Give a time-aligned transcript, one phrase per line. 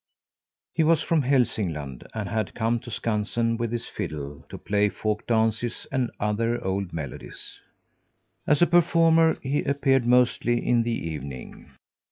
[0.73, 5.27] He was from Hälsingland and had come to Skansen with his fiddle to play folk
[5.27, 7.59] dances and other old melodies.
[8.47, 11.69] As a performer, he appeared mostly in the evening.